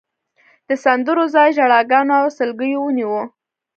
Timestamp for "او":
2.21-2.27